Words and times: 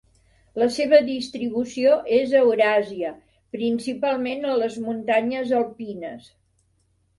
La 0.59 0.67
seva 0.77 1.01
distribució 1.09 1.91
és 2.21 2.33
a 2.39 2.41
Euràsia, 2.47 3.13
principalment 3.57 4.51
a 4.55 4.59
les 4.65 4.81
muntanyes 4.89 5.55
alpines. 5.63 6.35